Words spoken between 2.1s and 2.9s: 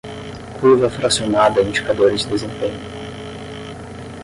de desempenho